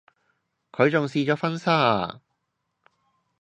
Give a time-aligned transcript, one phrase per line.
[0.71, 2.21] 佢仲試咗婚紗啊